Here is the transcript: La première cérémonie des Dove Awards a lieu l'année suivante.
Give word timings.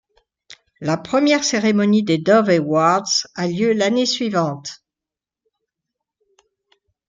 La 0.79 0.97
première 0.97 1.43
cérémonie 1.43 2.01
des 2.01 2.17
Dove 2.17 2.49
Awards 2.49 3.27
a 3.35 3.47
lieu 3.47 3.71
l'année 3.71 4.07
suivante. 4.07 4.83